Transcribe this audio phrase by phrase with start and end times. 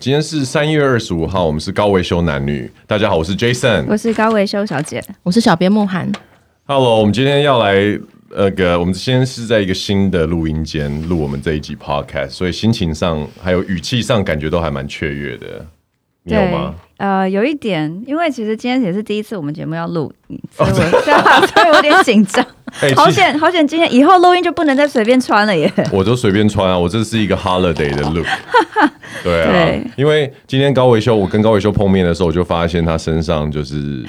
[0.00, 2.70] 今天是三月二十五号，我们是高维修男女。
[2.86, 6.08] 大家好，我是 Jason，我是高维修小姐，我是小编慕涵。
[6.66, 7.98] Hello，我们今天要来
[8.30, 15.66] 那个，我们现在是在一个新的录音间录我们这一集 Podcast，所以心情上还有语气上感觉都还蛮雀跃的。
[16.22, 16.76] 你有吗？
[16.98, 20.12] 呃，有一点，因为其实今天也是第一次我们节目要录，
[20.52, 22.46] 所以我、哦、 所以我有点紧张。
[22.80, 25.72] 欸、好险好险，今天以后录音就不能再随便穿了耶！
[25.92, 28.26] 我就随便穿啊，我这是一个 holiday 的 look。
[29.24, 34.04] 对啊对，因为今天高维修，我跟高维修碰面的时候，我就发现他身上就是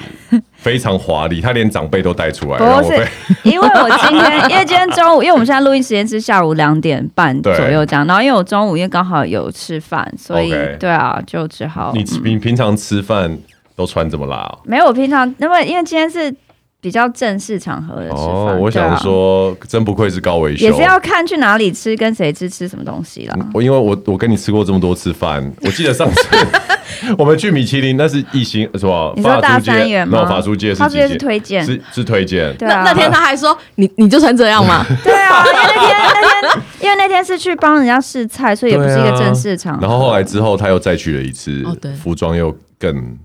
[0.54, 2.58] 非常华丽，他连长辈都带出来。
[2.58, 3.04] 不是，
[3.42, 10.78] 因为我 今天，因为今天中午，因为我们现在录音时间是下午两点半左右这样，然后因为我中午因为刚好有吃饭，所以、okay.
[10.78, 11.92] 对啊，就只好。
[11.94, 13.36] 你你平常吃饭
[13.74, 14.58] 都穿这么辣、哦？
[14.64, 16.32] 没有，我平常因为因为今天是。
[16.80, 23.36] 比较正式场合的吃饭哦，我想说，真不愧是高维修，也是要看去哪里吃，跟谁吃，吃什么东西啦。
[23.52, 26.26] 我因为我我跟你吃过这么多次饭， 我记得上次
[27.18, 29.12] 我们去米其林，那是一星是吧？
[29.14, 30.24] 你说大三元吗？
[30.26, 32.54] 法租界，法租界是推荐，是是推荐。
[32.56, 34.84] 对啊，那天他还说你你就穿这样吗？
[35.04, 39.82] 对啊，因为那天那天因为那天是去帮人家试菜，所以也不是一个正式场合。
[39.82, 43.18] 然后后来之后他又再去了一次，哦、对，服装又更。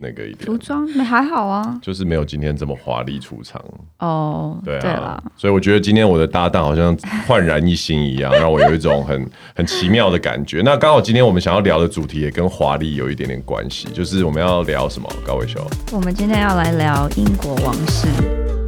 [0.00, 3.62] 那个一点服装没还好啊，就是没有今天这么华丽出场
[3.98, 4.58] 哦。
[4.64, 10.62] 对啊，对，所以我觉得今天我的搭档好像焕然一新一样，让我有一种很 很奇妙的感觉。
[10.64, 15.08] 那刚好今天我们想要聊的主题也跟华丽有一点点关系，就是我们要聊什么？
[15.24, 18.59] 高伟修，我们今天要来聊英国王室。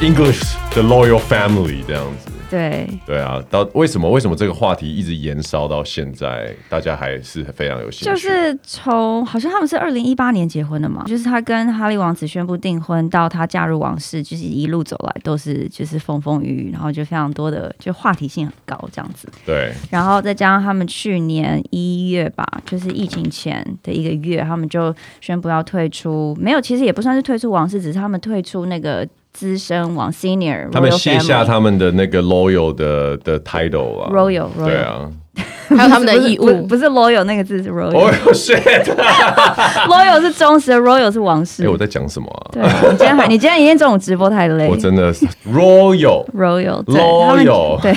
[0.00, 0.56] English。
[0.72, 8.04] The loyal Family 这样子，对对啊，到为什么为什么这个话题一直延烧到现在，大家还是非常有兴趣？
[8.04, 19.28] 就是从好像他们是二零一八年结婚的嘛，就是他跟哈利王子宣布订婚到他嫁入王室，就是一路走来都是就是风风雨雨，然后就非常多的就话题性很高这样子。
[19.44, 29.04] 对，然后再加上他们去年一月吧，就是疫情前的一个月，他们就宣布要退出，没有，其实也不算是退出王室，只是他们退出那个。
[29.32, 35.08] 资深王 senior，他们卸下他们的那个 loyal 的的 title 啊，royal，, royal 对啊，
[35.76, 40.20] 还有他们的义务，不是,不是 loyal 那个字是 royal，loyal、oh, shit.
[40.20, 41.62] 是忠实的，royal 是王室。
[41.62, 42.50] 哎、欸，我在讲什么啊？
[42.52, 47.94] 对，你今天还，你今天一天中午直播太累，我真的是 royal，royal，royal，对。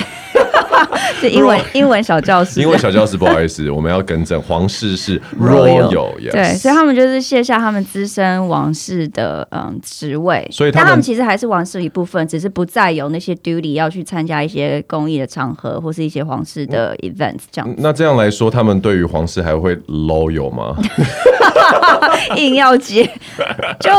[1.24, 6.32] 是英文英文小教室，英文小教室，不好意思， 我们要更正，皇室是 royal，, royal yes.
[6.32, 17.74] 对，所以他们就是卸下他们资深王室的嗯职位，所以他们，但他们其实还是王室一部分，只是不再有那些 duty 要去参加一些公益的场合或是一些皇室的 events 这样。
[17.78, 20.76] 那这样来说，他们对于皇室还会 loyal 吗？
[22.36, 23.08] 硬要接
[23.80, 23.90] 就。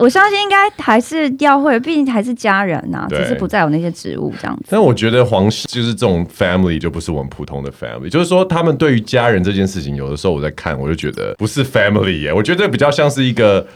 [0.00, 4.64] 我相信应该还是要会，毕竟还是家人呐、啊，只是不再有那些职务这样子。
[4.70, 13.66] 但我觉得皇室就是这种 family 就不是我们普通的 family，就是说他们对于家人这件事情，有的时候我在看，我就觉得不是 family 耶，我觉得比较像是一个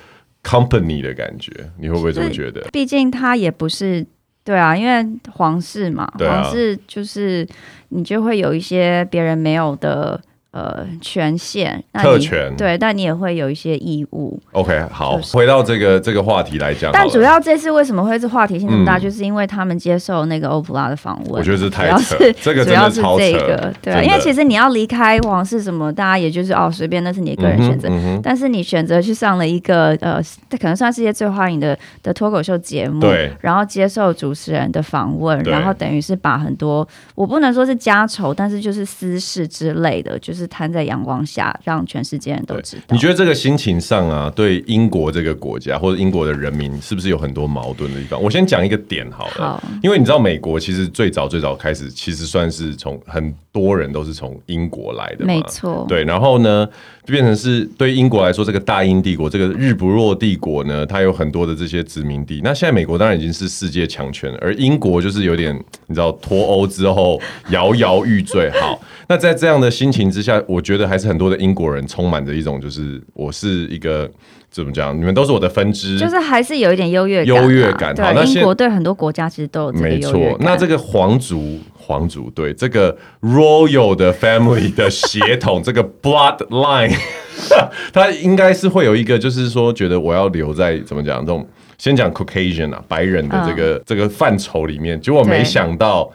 [0.43, 1.53] company 的感觉。
[1.79, 2.67] 你会不会这么觉得？
[2.73, 4.05] 毕竟他也不是
[4.45, 7.47] 对啊，因为皇室嘛，皇室就是
[7.91, 10.21] 你就会有一些别人没有的。
[10.51, 14.41] 呃，权限、特权，对，但你也会有一些义务。
[14.53, 16.91] OK，好，回到这个这个话题来讲。
[16.91, 21.33] 但主要这次为什么会是话题性这么大，嗯，就是因为他们接受那个欧普拉的访问。
[21.33, 28.21] 我觉得是太扯，这个主要是这个，对啊，因为其实你要离开王室什么，大家也就是哦，随便，那是你的个人选择，嗯嗯。
[28.23, 30.19] 但是你选择去上了一个呃，
[30.59, 40.38] 可能算世界最欢迎的的脱口秀节目，对，然后接受主持人的访问，然后等于是把很多我不能说是家丑，但是就是私事之类的，就是。
[40.39, 42.83] 是摊在阳光下，让全世界人都知道。
[42.91, 48.23] 你觉得这个心情上啊，对英国这个国家或者英国的人民，是不是有很多矛盾的地方？
[48.23, 55.85] 我先讲一个点好了，好，因为你知道美国其实最早最早开始，其实算是从很多人都是从英国来的，没错。
[55.89, 56.69] 对，然后呢，
[57.09, 62.43] 就变成是对英国来说，这个大英帝国，这个日不落帝国呢，它有很多的这些殖民地。
[62.45, 67.19] 那现在美国当然已经是世界强权了，而英国就是有点你知道脱欧之后
[67.49, 68.51] 摇摇欲坠。
[68.61, 68.79] 好，
[69.09, 70.39] 那在这样的心情之下。
[70.47, 74.11] 我觉得还是很多的英国人充满着一种，就是我是一个
[74.51, 77.43] 怎么讲，你们都是我的分支，就是还是有一点优越感、啊。
[77.43, 79.73] 优越感，好，那英国对很多国家其实都有。
[79.73, 86.97] 没错，那这个皇族，皇族对这个 royal 的 family 的血统， 这个 bloodline，
[87.93, 91.47] 他应该是会有一个，就是说觉得我要留在怎么讲这种，
[91.77, 96.11] 先讲 Caucasian 啊，白人的这个、嗯、这个范畴里面，结果没想到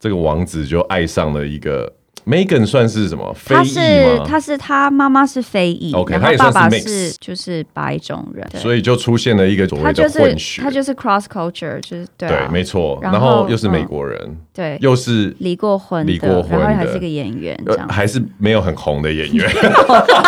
[0.00, 1.92] 这个王子就爱上了一个。
[2.26, 3.34] Meghan 算是什么？
[3.34, 3.64] 非裔吗？
[3.64, 19.46] 他是他是他妈妈是非裔，OK，他爸爸是就是白种人，所以就出现了一个所谓的混血，他就是 cross culture，就是对，没错，然后又是美国人，对，又是离过婚，离过婚，然后还是一个演员，这样还是没有很红的演员。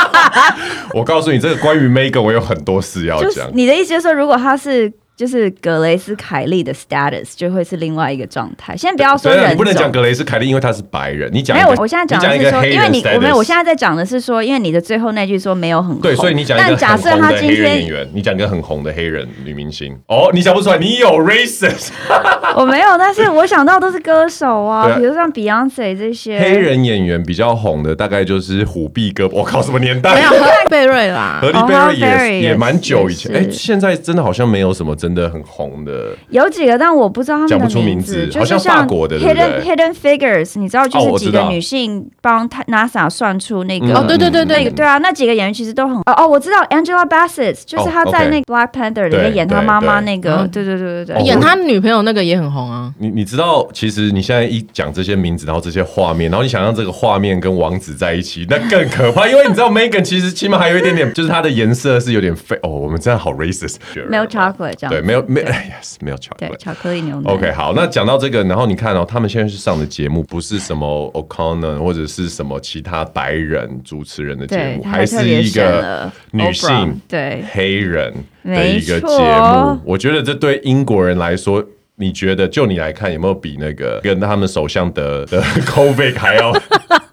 [0.93, 3.51] 我告诉你，这个关于 Meghan 我有很多事要讲。
[3.55, 4.93] 你的意思就是说，如果他是？
[5.17, 8.77] 就是格雷斯凯利的 status 就会是另外一个状态。
[8.77, 11.31] 先不要说人种，你不能讲格雷斯凯利，因为他是白人。
[11.33, 19.97] 你讲没有，我现在讲的是说，因为你我没有，我现在在讲的是说，因为你的最后那句说没有很红，对，所以你讲一个很红的黑人演员，你讲一个很红的黑人女明星。
[20.09, 21.89] 哦，你讲不出来，你有 racist。
[22.55, 29.27] 我没有，但是我想到都是歌手啊，比如像 Beyonce 这些黑人演员比较红的，大概就是虎臂哥。
[29.33, 30.15] 我靠，什么年代？
[30.15, 30.31] 没有，
[30.69, 33.35] 贝瑞啦，贝瑞也也蛮久以前。
[33.35, 36.11] 哎，现在真的好像没有什么真的很红的。
[36.31, 52.93] 有几个，但我不知道他们的名字，就是像 hidden hidden figures，你知道，就是几个女性帮 NASA 算出那个，哦，对对对对，对啊，那几个演员其实都很，哦哦，我知道 Angela Bassett，就是她在那个 Black Panther 里面演她妈妈那个，对对对对对，演她女朋友那个也很红啊。
[52.99, 63.77] 你你知道，其实你现在一讲这些名字，然后这些画面，然后你想让这个画面跟王子在一起，那更可怕，因为你知道 Meghan 其实起码还有一点点，就是她的颜色是有点废哦，我们真的好 racist，
[64.09, 65.47] 没有 chocolate 这样，对，没有没有。
[65.77, 67.31] Yes, 没有巧克力，巧克力牛奶。
[67.31, 78.13] OK，好，那讲到这个，然后你看哦，他们现在是上的节目，不是什么 O'Connor 或者是什么其他白人主持人的节目，还是一个女性对黑人
[78.45, 79.79] 的一个节目。
[79.85, 81.65] 我觉得这对英国人来说，
[81.97, 86.53] 你觉得就你来看，有没有比那个跟他们首相的的 COVID 还要？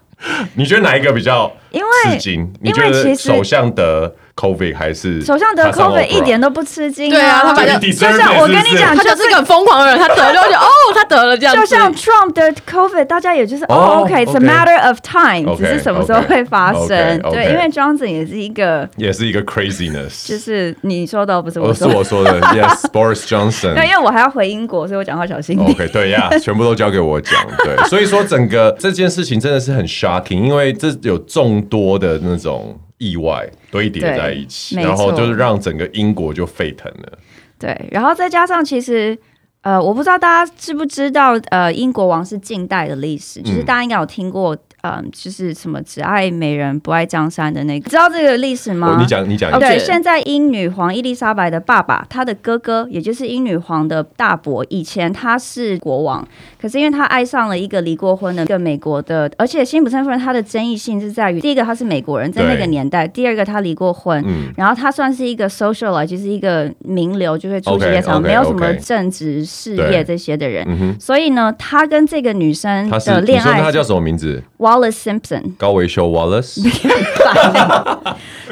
[0.54, 1.52] 你觉得哪一个比较？
[1.74, 23.22] 因为你觉得首相得？COVID 还是首相得 COVID 一点都不吃惊，对啊，他反正就像我跟你讲，他就是个疯狂的人，他得了就 哦，他得了这样，就像 Trump 的 COVID，大家也就是哦，OK，it's a matter of time，只是什么时候会发生，对，因为 Johnson 也是一个，也是一个 craziness，就是你说的不是我说，是我说的， Yes，Boris
[23.28, 25.56] Johnson，对，因为我还要回英国，所以我讲话小心。
[25.56, 32.78] 点，OK，对呀， 全部都交给我讲，对，所以说整个这件事情真的是很 shocking，因为这有众多的那种。
[32.98, 37.18] 意外堆叠在一起，然后就是让整个英国就沸腾了。
[37.58, 39.18] 对，然后再加上其实，
[39.62, 44.56] 呃，我不知道大家知不知道，呃，英国王是近代的历史，就是大家应该有听过。
[44.84, 48.94] 嗯，就是什么只爱美人不爱江山的那个，知道这个历史吗？
[48.94, 49.58] 哦、你讲，你讲。
[49.58, 56.26] 对，现在英女皇伊丽莎白的爸爸，他的哥哥，也就是英女皇的大伯，以前他是国王，
[56.60, 74.42] 可是因为他爱上了一个离过婚的一个美国的，而且辛普森夫人她的争议性是在于，第一个他是美国人，在那个年代；第二个他离过婚，嗯、然后他算是一个 socialite，就是一个名流，就会出席场，没有什么政治事业这些的人，嗯、所以呢，他跟这个女生的恋爱，她叫什么名字
[74.74, 76.60] ？Wallace Simpson，高维修 Wallace，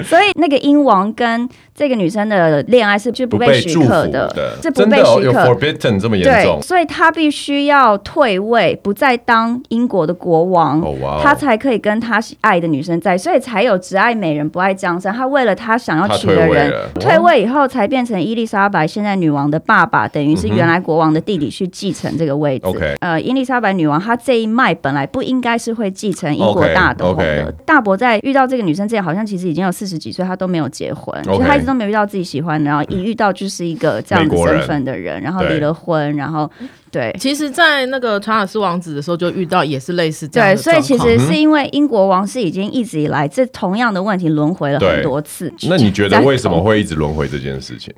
[0.04, 4.30] 所以那个英王跟这个女生的恋爱是就不被许可的，
[4.62, 10.84] 是不被许可，forbidden 这么严重，所以他必须要退位，不再当英国的国王，
[11.22, 15.12] 他才可以跟他爱的女生在，所以才有只爱美人不爱江山。
[15.12, 22.66] 他为了他想要娶的人，退位以后才变成伊丽莎白现在女王的爸爸，等于是原来国王的弟弟去继承这个位置。
[23.00, 36.50] 呃，伊丽莎白女王她这一脉本来不应该是会继承英国大统的，大伯在遇到这个女生之前，好像其实已经有四十几岁，他都没有结婚，就他一直都没遇到自己喜欢的，然后一遇到就是一个这样的身份的人，然后离了婚，然后
[36.90, 45.52] 对，其实，在那个查尔斯王子的时候就遇到也是类似这样，对，所以其实是因为英国王室已经一直以来这同样的问题轮回了很多次。
[45.68, 47.94] 那你觉得为什么会一直轮回这件事情？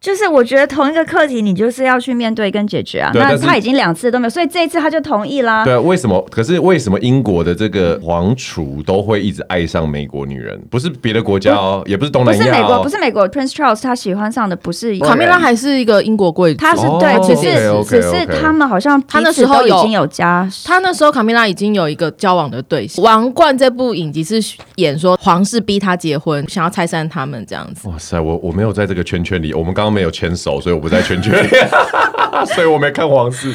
[0.00, 3.10] 就是我觉得同一个课题，你就是要去面对跟解决啊。
[3.14, 5.64] 那他已经两次都没有，所以这一次他就同意啦。
[5.64, 6.24] 对，为什么？
[6.30, 10.56] 可是为什么英国的这个皇储都会一直爱上美国女人？
[10.70, 12.38] 不是别的国家哦，也不是东南亚。
[12.38, 13.28] 不是美国，不是美国。
[13.28, 16.60] Prince Charles 他喜欢上的不是卡米拉，还是一个英国贵族。
[16.60, 23.04] 他是对，只是只是他们好像他那时候已经有家，他那时候卡米拉已经有一个交往的对象。
[23.04, 24.40] 王冠这部影集是
[24.76, 27.88] 演说皇室逼他结婚，想要拆散他们这样子。
[27.88, 30.60] 哇塞，我我没有在这个圈圈里，我们刚刚没有牵手。
[30.60, 31.48] 所以我不在圈圈里，
[32.54, 33.52] 所以我没看皇室。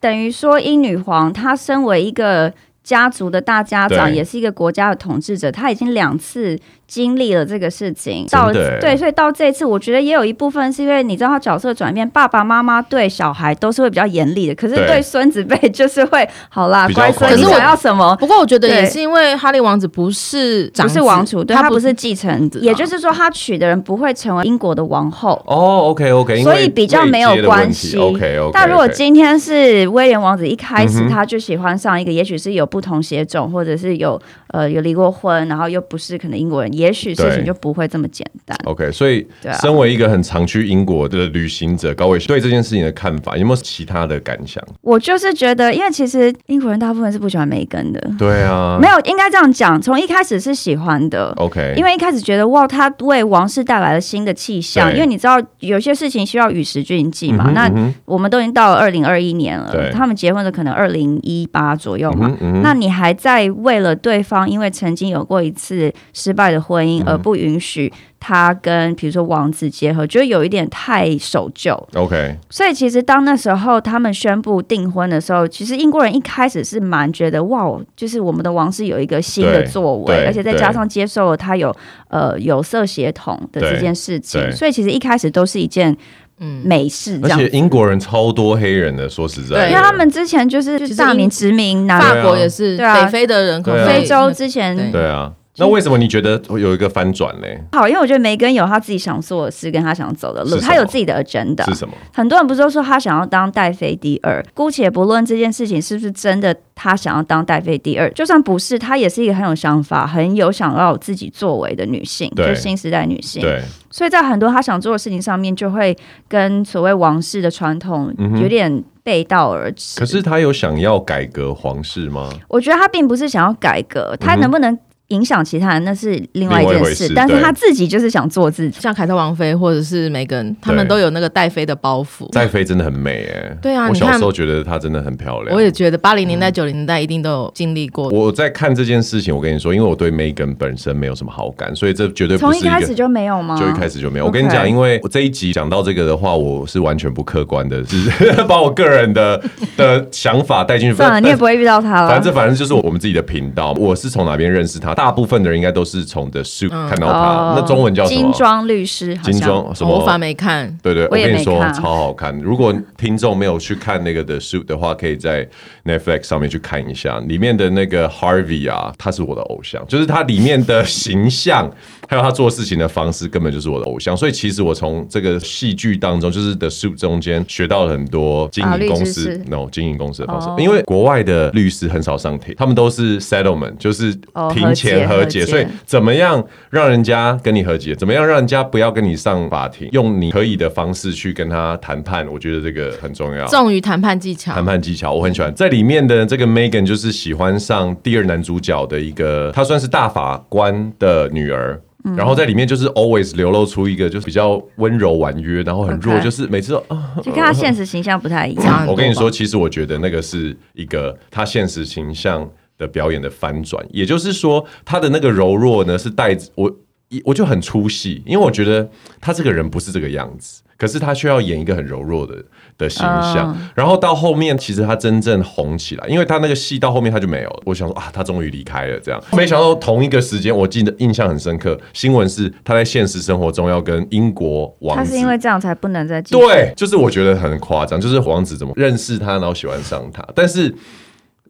[0.00, 15.00] 等于说，英女皇她身为一个家族的大家长，也是一个国家的统治者，她已经两次经历了这个事情，到对，所以到这一次，我觉得也有一部分是因为你知道他角色转变，爸爸妈妈对小孩都是会比较严厉的，可是对。
[15.14, 18.16] 孙子辈就是会好啦，乖孙，可是我要什么？
[18.16, 25.40] 不过我觉得也是因为哈利王子不是不是王储，对他不是继承者，也就是说他娶的人不会成为英国的王后。
[25.46, 27.96] 哦，OK OK，所以比较没有关系。
[27.98, 38.56] OK OK，但如果今天是威廉王子一开始他就喜欢上一个，也许是有不同血种，或者是有呃有离过婚，然后又不是可能英国人，也许事情就不会这么简单。
[38.64, 39.26] OK，所以
[39.60, 44.62] 身为一个很常去英国的旅行者，高伟对这件事情的看法有没有其他的感想？
[44.80, 48.00] 我就是觉得，因为其实英国人大部分是不喜欢梅根的。
[48.18, 51.32] 对啊，没有应该这样讲，从一开始是喜欢的。
[51.36, 54.92] OK，因为一开始觉得哇，他为王室带来了新的气象。
[54.94, 57.50] 因为你知道有些事情需要与时俱进嘛。
[57.52, 57.70] 那
[58.04, 62.36] 我们都已经到了二零二一年了，他们结婚的可能二零一八左右嘛。
[62.62, 71.72] 那你还在为了对方，因为曾经有过一次失败的婚姻而不允许他跟比如说王子结合，觉得有一点太守旧。
[71.94, 81.74] OK，所以其实当那时候他们宣布订婚的时候，其实英国人一开始是蛮觉得哇，就是我们的王室有一个新的作为，而且再加上接受了他有
[82.08, 85.96] 呃有色血统的这件事情，所以其实一开始都是一件。
[86.40, 95.32] 嗯，美事，而且英国人超多黑人的，说实在，对，因为他们之前就是大明殖民，法国也是，对啊，北非的人口，非洲之前，对啊。
[95.56, 97.46] 那为什么你觉得有一个翻转呢？
[97.72, 101.64] 好，因为我觉得梅根有他自己想做的事，跟他想走的路，他有自己的 agenda。
[101.66, 101.94] 是什么？
[102.12, 104.44] 很多人不是都说他想要当戴妃第二？
[104.52, 113.40] 姑且不论这件事情是不是真的，他想要当戴妃第二，就算不是，他也是一个很有想法、很有想要有自己作为的女性，就新时代女性。
[113.40, 115.96] 对，所以在很多他想做的事情上面，就会
[116.26, 120.00] 跟所谓王室的传统有点背道而驰。
[120.00, 122.28] 可是他有想要改革皇室吗？
[122.48, 124.76] 我觉得他并不是想要改革，他能不能？
[125.14, 132.28] 影响其他人那是另外一件事，但是他自己就是想做自己，像凯特王妃或者是梅根，他们都有那个戴妃的包袱。
[132.32, 135.54] 戴妃真的很美哎，对啊，我小时候觉得她真的很漂亮。
[135.54, 138.08] 我也觉得八零年代九零年代一定都有经历过。
[138.08, 143.56] 我在看这件事情，我跟你说，因为我对梅根本身没有什么好感，所以这绝对从一开始就没有吗？
[143.58, 144.26] 就一开始就没有。
[144.26, 149.40] 我跟你讲，因为我这一集讲到这个的话，我是完全不客观的， 是把我个人的
[149.76, 150.96] 的想法带进去。
[150.96, 152.08] 算了，你也不会遇到他了。
[152.08, 154.94] 反正反正就是我们自己的频道，我是从哪边认识他？
[154.94, 155.74] 大部分的人应该。
[155.74, 158.20] 都是从 The Suit 看到他，那中文叫什么？
[158.20, 159.16] 金装律师。
[159.24, 159.98] 金装什么？
[159.98, 160.72] 我反没看。
[160.80, 162.32] 对对，我跟你说超好看。
[162.38, 165.48] 如果听众没有去看那个 The Suit 的话，可以在
[165.84, 167.18] Netflix 上面去看一下。
[167.26, 171.68] 里面的那个 Harvey 啊，他是我的偶像，就是他里面的形象，
[172.08, 174.16] 还有他做事情的方式，根本就是我的偶像。
[174.16, 180.62] 所以其实我从这个戏剧当中，就是 The Suit 中间学到了很多经营公司，no 经营公司的方式。
[180.62, 184.14] 因为国外的律师很少上庭，他们都是 settlement，就是
[184.52, 185.66] 庭前和解，所以。
[185.84, 187.94] 怎么样让人家跟你和解？
[187.94, 189.88] 怎么样让人家不要跟你上法庭？
[189.92, 193.46] 用你可以的方式去跟他谈判，我觉得这个很重要。
[193.46, 195.54] 重于谈判技巧，谈判技巧我很喜欢。
[195.54, 201.80] 在里面的这个 Megan 就是喜欢上第二男主角的一个，她算是大法官的女儿。
[202.06, 206.80] 嗯、然后在里面就是 always 流露出一个就是比较温柔婉约，然后很弱.就是每次都
[207.22, 208.86] 就跟他现实形象不太一样。
[208.86, 212.46] 我跟你说，其实我觉得那个是一个他现实形象
[212.78, 216.76] 的表演的翻转，也就是说，他的那个柔弱呢，是带着我，
[217.24, 218.88] 我就很出戏，因为我觉得
[219.20, 222.34] 他这个人不是这个样子，可是他却要演一个很柔弱的
[222.76, 227.62] 的形象，嗯、然后到后面，其实他真正红起来，因为他那个戏到后面他就没有。
[227.64, 236.20] 我想说啊，他终于离开了，这样，没想到同一个时间，我记得印象很深刻，新闻是他在现实生活中要跟英国王子，他是因为这样才不能再。
[236.22, 240.74] 对，就是我觉得很夸张，就是王子怎么认识他，然后喜欢上他，但是。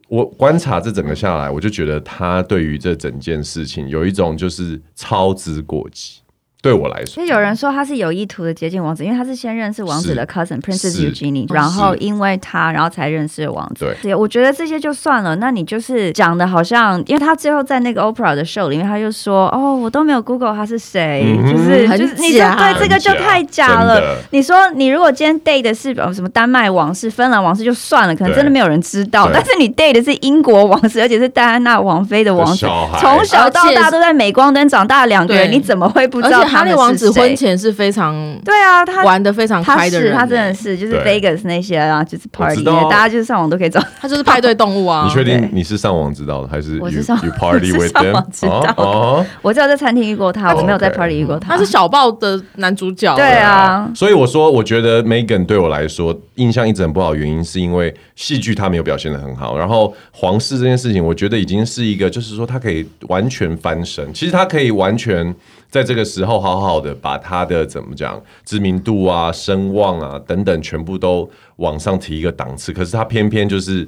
[0.07, 6.19] 我观察这整个下来，我就觉得他对于这整件事情有一种就是操之过急。
[6.65, 13.95] 对我来说，所以有人说他是有意图的接近王子，因为他是先认识王子的 cousin Princess Eugenie，然后因为他，然后才认识王子。
[14.01, 15.35] 对，我觉得这些就算了。
[15.35, 24.17] 那你就是讲的好像，因为他最后在那个 Oprah 的 show 里面，他就说：“哦，我都没有 Google 他是谁，就是就是你说对这个就太假了。
[24.31, 29.29] 你说你如果今天 date 的是什么丹麦王室、芬兰王室就算了，可能真的没有人知道。
[29.31, 32.65] 但是你 date 的是英国王室，而且是戴安娜王妃的王子，
[32.99, 45.05] 从小到大都在镁光灯长大的两个人，你怎么会不知道？”他们王子婚前是非常对啊，他玩的非常开的人，他真的是就是 Vegas 那些啊，就是 party，大家就是上网都可以找，他就是派对动物啊。
[45.07, 48.23] 你确定你是上网知道的，还是我是上 you party with them？
[48.31, 51.55] 知道，我只有在餐厅遇过他，我没有在 party 遇过他。
[51.55, 53.89] 他是小报的男主角，对啊。
[53.93, 65.33] 所以我说，我觉得 Megan 对我来说印象一直很不好，原因是因为戏剧他没有表现的很好，然后皇室这件事情，我觉得已经是一个，就是说他可以完全翻身，其实他可以完全。
[65.75, 72.71] 在这个时候，好好的把他的怎么讲知名度啊、声望啊等等，全部都往上提一个档次。
[72.71, 73.85] 可是他偏偏就是，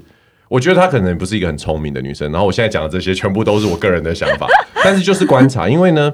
[0.50, 2.30] 我觉得她可能不是一个很聪明的女生。
[2.30, 4.46] 然后我现在讲的这些，全部都是我个人的想法。
[4.84, 6.14] 但是就是观察，因为呢，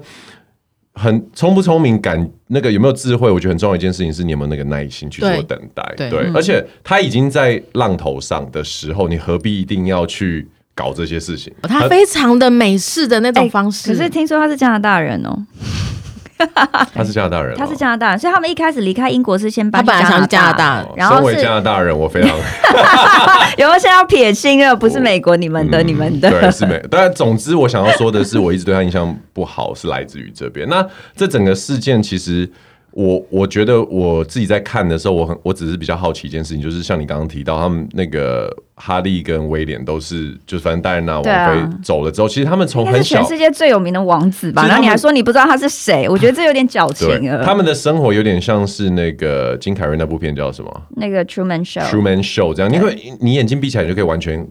[0.93, 5.83] 很聪不聪明感，那个有没有智慧，我觉得很重要一件事情是你有没有那个耐心去做等待。
[5.97, 10.47] 对，而且她已经在浪头上的时候，你何必一定要去？
[10.75, 13.93] 搞这些事情，他非常的美式的那种方式。
[13.93, 15.37] 欸、可是听说他是加拿大人哦，
[16.93, 22.31] 他是加拿大人，他是加拿大人，所以他们一开始离开英国是先搬加拿大，他本来想加拿大，然后身为加拿大人，我非常
[23.57, 24.75] 有没有现在要撇清了？
[24.75, 26.83] 不是美国，你们的，你们的，对，是美。
[26.89, 30.67] 但总之，我想要说的是，我一直对他印象不好，是来自于这边。
[30.67, 32.49] 那这整个事件其实。
[32.95, 47.43] 我我觉得我自己在看的时候，我很我只是比较好奇一件事情，就是像你刚刚提到，他们那个哈利跟威廉都是，就反正戴安娜王妃走了之后，啊、其实他们从很小，全世界最有名的王子吧，然后你还说你不知道他是谁，我觉得这有点矫情了。
[47.43, 50.81] 他们的生活有点像是那个金凯瑞那部片叫什么？
[50.95, 51.83] 那个 Truman Show。
[51.89, 54.47] Truman Show 这样，你会你眼睛闭起来就可以完全。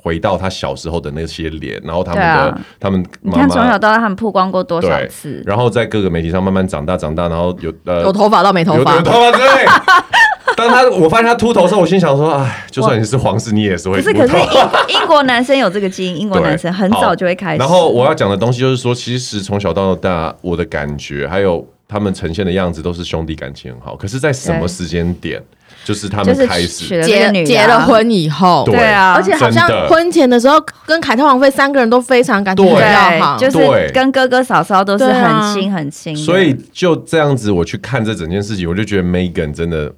[0.00, 9.42] 回到他小时候的那些脸，然后他们的、啊、他们妈妈，你看从小到大他们曝光过多少次，然后在各个媒体上慢慢长大长大，然后有呃有头发到没头发，有头发对。
[10.54, 14.18] 当他我发现他秃头的时候，我心想说，哎，就算你是皇室，你也是会秃头。
[14.18, 17.58] 可是可是英英国男生有这个基因，英国男生很早就会开始。
[17.58, 23.94] 然后我要讲的东西就是说，其实从小到大，我的感觉还有他们呈现的样子都是兄弟感情很好。
[23.94, 25.42] 可是，在什么时间点？
[25.84, 30.56] 就是他们开始结结了婚以后，对啊，而且好像婚前的时候
[30.86, 36.14] 跟凯特王妃三个人都非常感情比较好，就是跟哥哥嫂嫂都是很亲很亲。
[36.16, 39.92] 所以就这样子，我去看这整件事情，我就觉得 Megan 真的。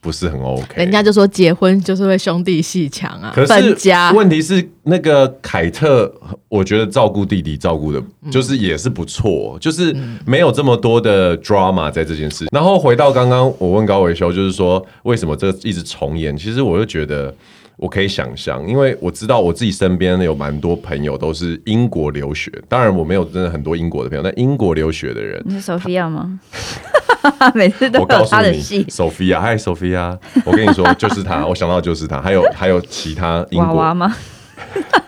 [0.00, 3.32] 不是很 OK，人家就说结婚就是会兄弟戏强啊。
[3.34, 3.76] 可是
[4.14, 6.10] 问题是那个凯特，
[6.48, 12.46] 我觉得照顾弟弟照顾的，就是也是不错，就是没有这么多的 drama 在这件事。
[12.50, 16.34] 然后回到刚刚我问高维修，就是说为什么这一直重演？
[16.36, 17.34] 其实我就觉得
[17.76, 26.40] 我可以想象，因为我知道我自己身边有蛮多朋友都是英国留学，当然我没有真的很多英国的朋友，但英国留学的人，你是 Sophia 吗？
[27.54, 34.16] 每次都有他的戏，Sophia，嗨，Sophia，我跟你说， 就是他，我想到就是他，还有还有其他英国娃娃吗？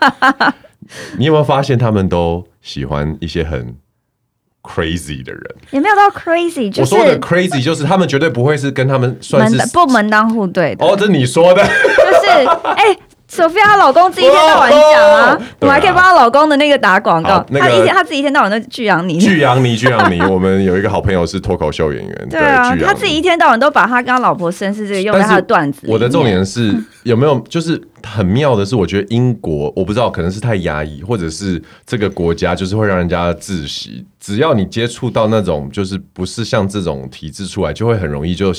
[1.19, 3.77] 你有没有发现他们都喜欢一些很
[4.63, 5.43] crazy 的人？
[5.71, 10.85] 也没有到 crazy，就是、我说的 crazy 就是他们绝对不会是跟他们算是不门当户对的。
[10.85, 12.85] 哦，这你说的，就是哎。
[12.93, 12.99] 欸
[13.33, 17.43] Sophia 她老公自己一天到晚讲啊，我还可以帮她老公的那个打广告。
[17.59, 20.21] 她一天，她自己一天到晚都巨阳尼，巨阳尼，巨阳尼。
[20.29, 25.87] 我们有一个好朋友是脱口秀演员，对啊，他自己一天到晚都把他跟他老婆身世这个用在他的段子。
[25.89, 34.05] 我的重点是有没有，就是很妙的是，我觉得英国我不知道，可能是太压抑，或者是这个国家就是会让人家窒息。
[34.21, 38.53] 只要你接触到那种，就是不是像这种体制出来，就会很容易就。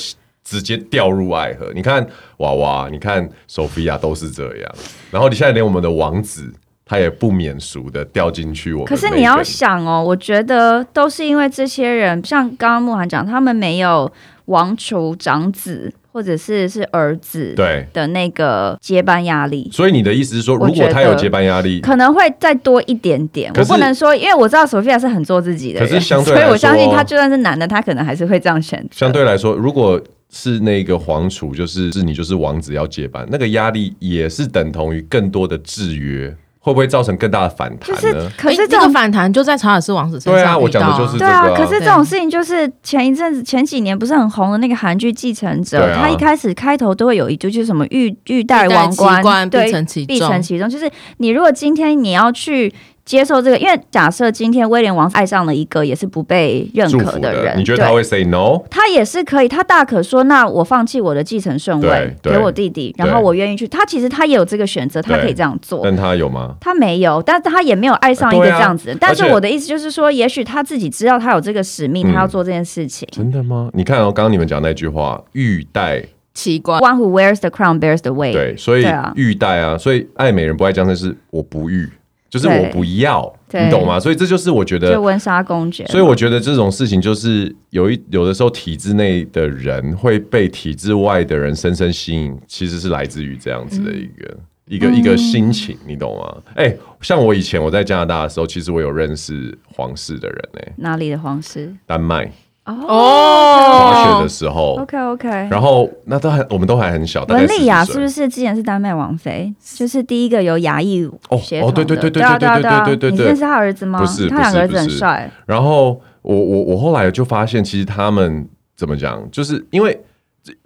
[0.44, 4.74] 直接掉入爱河，你看娃娃，你看 Sophia 都是这样。
[5.10, 6.52] 然后你现在连我们的王子，
[6.84, 8.74] 他也不免俗的掉进去。
[8.74, 14.12] 我可是你要想哦，我觉得都是因为这些人，像刚刚慕涵讲，他们没有
[14.46, 19.70] 王储长子或者是是儿子对的那个接班压力。
[19.72, 23.50] 所以你的意思是说，如果他有接班压力，可能会再多一点点。
[23.56, 28.86] 我不能说，因为我知道 Sophia 是很做自己的人，可是相对，所以我相信他就算是男的，他可能还是会这样选。
[28.92, 29.98] 相对来说，如果
[30.36, 38.00] 是那个皇储，就是是你就是王子要接班，那个压力也是等同于更多的制约，会不会造成更大的反弹呢？
[38.02, 40.34] 就是、可是这个反弹就在查尔斯王子身上。
[40.34, 41.46] 对啊，我讲的就是这个、啊。
[41.46, 50.68] 对啊，可是这种事情就是前一阵子、前几年不是很红的那个韩剧《继承者》啊，他一开始开头都会有一句，就是什么欲欲戴王冠，对，必承其重，必承其重。
[50.68, 52.74] 就是你如果今天你要去。
[53.04, 58.58] 接受这个，因为假设今天威廉王子爱上了一个也是不被认可的人，的你觉得他会 say no？
[58.70, 63.68] 他也是可以，他大可说，那我放弃我的继承顺位，给我弟弟，然后我愿意去。
[63.68, 65.80] 他其实他也有这个选择，他可以这样做。
[65.84, 66.54] 但他有吗？
[66.60, 68.96] 他没有，但他也没有爱上一个这样子。
[68.98, 73.06] 但是我的意思就是说，也许他自己知道他有这个使命，他要做这件事情。
[73.12, 73.68] 真的吗？
[73.74, 78.32] 你看哦，刚刚你们讲那句话，欲戴其冠，One who wears the crown bears the weight。
[78.32, 81.90] 对，所以欲戴啊，所以爱美人不爱江山是我不欲。
[82.34, 84.00] 就是我不要，你懂吗？
[84.00, 85.86] 所以这就是我觉得温莎公爵。
[85.86, 96.42] 所以我觉得这种事情就是有一有的时候体制内的人会被体制外的人深深吸引，其实是来自于这样子的一个、嗯、一个一个心情，你懂吗？
[96.56, 100.72] 哎、欸，像我以前我在加拿大的时候，其实我有认识皇室的人呢、欸。
[100.78, 101.72] 哪里的皇室？
[101.86, 102.28] 丹麦。
[102.66, 107.22] 哦，滑雪的时候，OK OK，然后那都还，我们都还很小。
[107.26, 109.52] 文丽雅是不是之前是丹麦王妃？
[109.74, 111.12] 就是第一个有牙裔哦。
[111.28, 113.10] 哦，对对对对对对对对对对。
[113.10, 113.98] 你认识他儿子吗？
[113.98, 115.30] 不是，他两个儿子很帅。
[115.44, 120.02] 然后我我我后来就发现，其实他们怎么讲，就是因为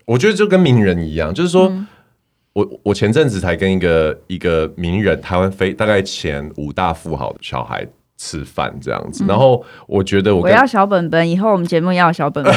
[0.06, 1.72] 我觉得就跟名人一样，就是说
[2.52, 7.84] 我我前阵子才跟一个一个名人，台湾非大概前五大富豪的小孩。
[8.18, 12.54] 吃饭这样子，然后我觉得我我要小本本，以后我们节目要小本本，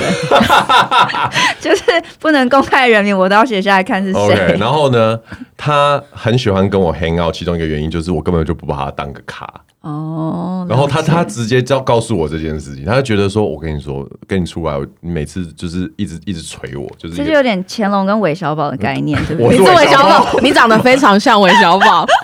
[1.62, 1.84] 就是
[2.20, 4.20] 不能公开人名，我都要写下来看是谁。
[4.20, 5.20] Okay, 然后呢，
[5.56, 9.48] 他很喜欢跟我 hang out，其中一个原因就是我根本就不把他当个咖。
[9.82, 19.58] 哦，然后他他直接就要告诉我这件事情，他就觉得说，我跟你说，跟你出来，你每次就是一直一直捶我，就是这就有点乾隆跟韦小宝的概念，对不是？
[19.58, 22.06] 你是韦小宝，你长得非常像韦小宝。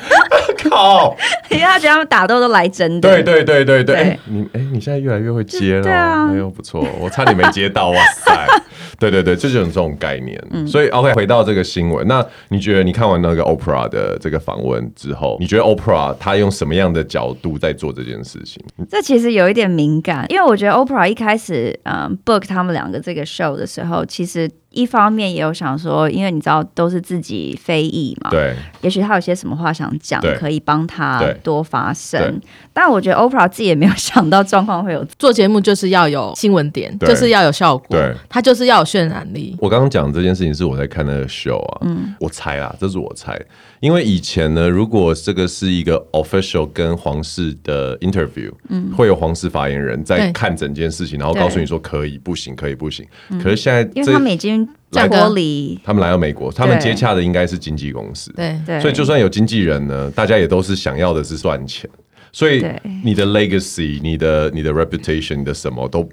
[0.70, 1.16] 靠！
[1.50, 3.10] 因为他觉得他们打斗都来真的。
[3.10, 8.48] 对对对对对，欸、你哎、欸，你现在越来越会接了，对啊，哎呦不错，我差点没接到，哇塞！
[9.00, 10.42] 对 对对，这就是这种概念。
[10.52, 18.64] 嗯、所以 OK，回到这个新闻，那你觉得你看完那个 Oprah 的这个访问之后，你觉得 Oprah 他用什么样的角度在做这件事情？
[18.90, 24.50] 这其实有一点敏感，因为我觉得 Oprah 一开始嗯 book 他们两个这个 show 的时候，其实。
[24.78, 32.40] 一方面也有想说，因为你知道都是自己非议嘛，对，也许他有些什么话想讲，可以帮他多发声。
[32.72, 39.56] 但我觉得 Oprah 自己也没有 想到状况会有，做节目就是要有新闻点，就是要有效果，对，他就是要有渲染力。
[39.60, 43.36] 我刚刚讲这件事情是我在看那个 show 啊，嗯，我猜啦，这是我猜，
[43.80, 53.04] 因为以前呢，如果这个是一个 official 跟皇室的 interview，嗯，会有皇室发言人在看整件事情，然后告诉你说可以不行，可以不行。
[53.42, 54.67] 可是现在，因为他们已经。
[54.92, 58.60] 在国里，他们来到美国，他们接洽的应该是经纪公司，对。
[58.66, 61.90] 对，所以就算有经纪人呢，大家也都是想要的是赚钱，
[62.32, 62.66] 所以
[63.04, 66.08] 你的 legacy、你的你的 reputation、你的什么都，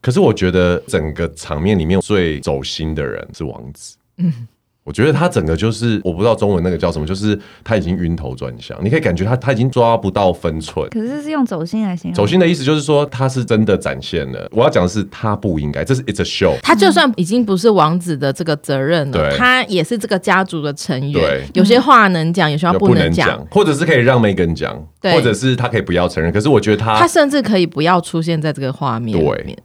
[0.00, 4.32] 可是我觉得整个场面里面最走心的人是王子，嗯。
[4.82, 10.88] 我觉得他整个就是我不知道中文那个叫什么，就是他已经晕头转向，你可以感觉他他已经抓不到分寸。
[10.90, 12.14] 可是是用走心来形容。
[12.14, 14.48] 走心的意思就是说他是真的展现了。
[14.52, 16.58] 我要讲的是他不应该，这是 it's a show。
[16.62, 21.12] 他就算已经不是王子的这个责任了，他也是这个家族的成员。
[21.12, 26.32] 对，有些话能讲，有些话不能讲，或者是可以让 Megan 讲，或者是他可以不要承认。
[26.32, 29.44] 可是我觉得他他甚至可以不要出现在这个画面里面。
[29.44, 29.58] 对，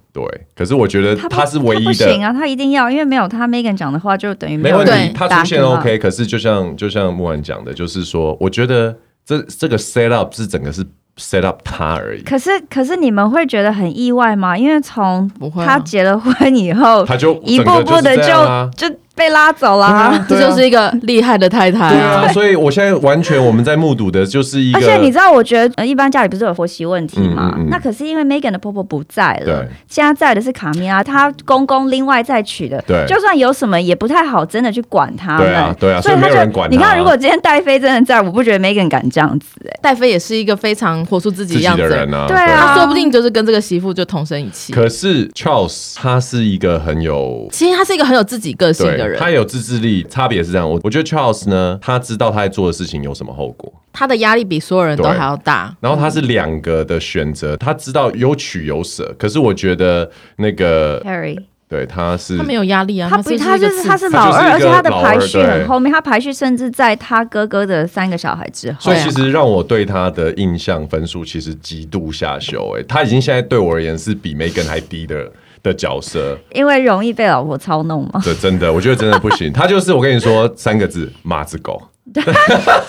[0.56, 1.86] 可是我觉得他是唯一的。
[1.86, 5.14] 不行啊，他一定要，因为没有他，Megan 讲的话就等于没问题。
[5.14, 10.86] 他出现 OK，可是就像就像木兰讲的，就是说，我觉得这这个 set up 是整个是
[11.18, 12.22] set up 他而已。
[12.22, 14.58] 可是可是你们会觉得很意外吗？
[14.58, 18.96] 因为从他结了婚以后，他就一步步的就就。
[19.16, 21.90] 被拉走了，啊，这就是一个厉害的太太。
[21.90, 24.80] 对啊，所以我现在完全我们在目睹的就是一个。
[24.80, 27.58] 而且你知道，我觉得一般家里不是有婆媳问题吗？
[27.70, 32.84] 那可是因为 Megan 的婆婆不在了，现在在的是卡米拉，她公公另外再娶的。
[32.86, 35.48] 对，就算有什么也不太好，真的去管他们。
[35.48, 36.70] 对啊，对啊，所以没有人管。
[36.70, 39.48] 你看，如果今天戴妃真的在，我不觉得 Megan 敢这样子。
[39.66, 42.26] 哎，戴妃也是一个非常活出自己样子的人啊。
[42.28, 44.74] 对啊，他说不定就是跟这个媳妇就同生一气。
[44.74, 50.06] 可是 Charles 他是一个很有，其实他是一个很有自己个性的人，他有自制力。
[50.10, 55.76] 差别是这样，我我觉得 Charles 呢，他知道他在做的事情有什么后果，他的压力比所有人都还要大。
[55.82, 59.14] 然后他是两个的选择，他知道有取有舍。
[59.18, 61.38] 可是我觉得那个 Harry，
[61.68, 68.78] 对，他是他没有压力啊，他不，他就是他是老二，而且他的排序很后面，他排序甚至在他哥哥的三个小孩之后。
[68.80, 72.76] 所以其实让我对他的印象分数其实极度下修。
[72.78, 75.32] 哎，他已经现在对我而言是比 Megan 还低的。
[75.66, 78.22] 的角色，因为容易被老婆操弄嘛？
[78.24, 79.52] 对，真的，我觉得真的不行。
[79.54, 81.82] 他就是我跟你说三个字：马子狗。
[82.14, 82.22] 这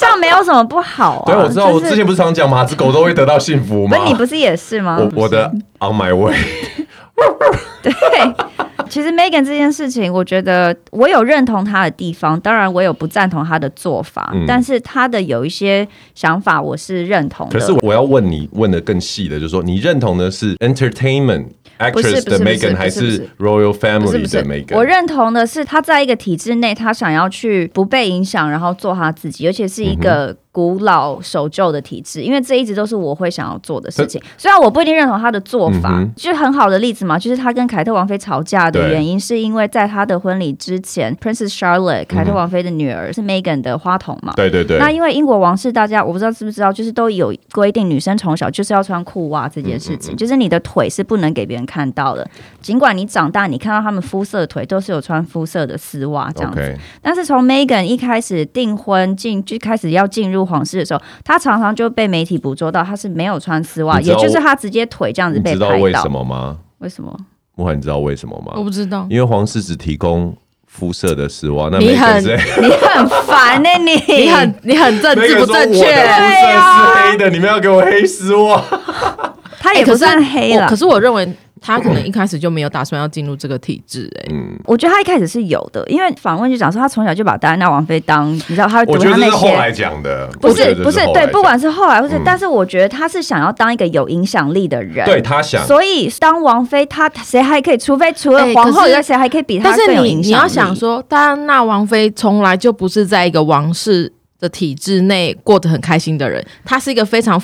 [0.07, 1.25] 样没有什么不好啊。
[1.27, 3.97] 对，我知道，我之前不是常讲马子狗都会得到幸福吗？
[3.99, 4.99] 那你不是也是吗？
[5.01, 6.37] 我我的 On my way。
[7.83, 7.93] 对，
[8.89, 17.59] 其实 Megan 这件事情，我觉得我有认同他的地方，当然我有不赞同他的做法，嗯、但是他的有一些想法我是认同的。
[17.59, 21.47] 可是我要问你，问的更细的，就是说你认同的是 Entertainment。
[21.79, 24.75] actress 的 Megan 还是 Royal Family 的 Megan？
[24.75, 34.19] 我认同的是他在一个体制内，他想要去不被影响，然后做他自己，而且是一个古老守旧的体制，因为这一直都是我会想要做的事情。
[34.39, 44.33] 虽然我不一定认同他的做法，嗯、就是很好的例子嘛，就是他跟凯特王妃吵架的原因，是因为在他的婚礼之前，Princess Charlotte 凯特王妃的女儿是 Meghan 的花童嘛。
[44.35, 44.79] 对对对。
[44.79, 52.27] 那因为英国王室，大家我不知道知不知道，就是都有规定，女生从小就是要穿裤袜这件事情，就是你的腿是不能给别人看到的。
[52.63, 56.75] 尽管你长大，你看到他们肤色的腿都是有穿肤色的丝袜这样子。
[57.03, 60.46] 但是从 Meghan 一开始订婚进就开始要进入。
[60.47, 65.67] 皇室的时候，他常常就被媒体捕捉到，他是没有穿丝袜，也就是他直接腿这样子被拍到。
[65.73, 66.57] 你知道为什么吗？
[66.79, 67.15] 为什么？
[67.57, 68.53] 慕寒，你知道为什么吗？
[68.57, 71.69] 我不知道，因为皇室只提供肤色的丝袜。
[71.73, 75.79] 那你很 你很烦呢、欸，你你很你很正治不正确。
[75.79, 78.63] 肤色是黑的，你们要给我黑丝袜。
[79.59, 81.29] 他也不算黑了，可是我认为。
[81.67, 97.77] 他可能一开始就没有打算要进入这个体制，哎，嗯，我觉得他一开始是有的，因为访问就讲说他从小就把戴安娜王妃当，你知道他会读他那些，后来讲的，不是不是对，不管是后来或是，但是我觉得他是想要当一个有影响力的人，对他想，所以当王妃，他谁还可以？
[97.77, 100.27] 除非除了皇后以外，谁还可以比他更有影响力？
[100.29, 107.43] 你要想说，戴安娜王妃从来就不是在一个王室的体制内过得很开心的人，她是一个非常，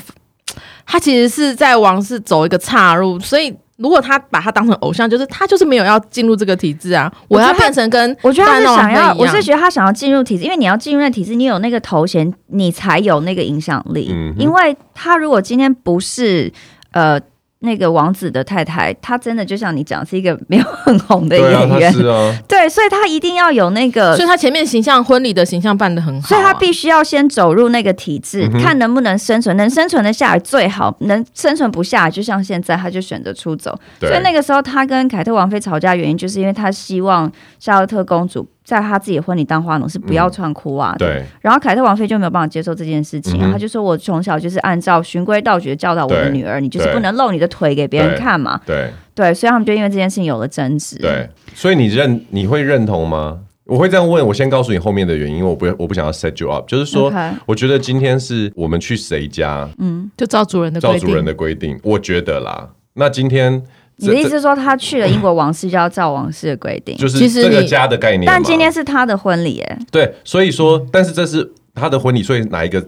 [0.87, 3.53] 她其实是在王室走一个岔路，所以。
[3.77, 7.13] 如果他把他当成偶像，就是他就是没有要进入这个体制啊！
[7.29, 14.11] 我要变成跟我觉得他是想要，我是觉得他想要进入体制，因为你要进入那体制，你有那个头衔，你才有那个影响力。
[14.13, 16.53] 嗯，因为他如果今天不是
[16.93, 17.21] 呃。
[17.63, 33.79] 那个王子的太太，她真的就像你讲，是一个没有很红的演员，对啊， 对，所以她一定要有那个，所以她前面形象、婚礼的形象办得很好，啊，所以她必须要先走入那个体制，嗯，看能不能生存，能生存得下来最好，能生存不下来，就像现在，她就选择出走。
[34.01, 38.47] 所以那个时候，她跟凯特王妃吵架原因，就是因为她希望夏洛特公主。
[38.65, 41.25] 在他自己的婚礼当花童是不要穿裤袜的，嗯，对。
[41.41, 50.97] 然后凯特王妃就没有办法接受这件事情，啊，他、嗯、就说：“我从小就是按照循规蹈矩教导我的女儿，你就是不能露你的腿给别人看嘛。”对对，所以他们就因为这件事情有了争执。
[50.99, 53.41] 对，所以你认你会认同吗？
[53.65, 57.33] 我会这样问，我先告诉你后面的原因，因为我不我不想要 set you up，就是说，okay.
[57.47, 62.71] 我觉得今天是我们去谁家，嗯，就照主人的照主人的规定，我觉得啦。
[62.95, 63.63] 那今天。
[63.97, 68.25] 你的意思是说，他去了英国王室就要照王室的规定，就是这个家的概念。
[68.27, 72.85] 但今天是他的婚礼，哎，对，所以说，但是这是他的婚礼，所以哪一个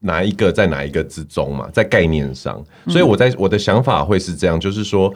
[0.00, 5.12] 哪一个在哪一个之中嘛，在概念上，所以我在我的想法会是这样，就是说，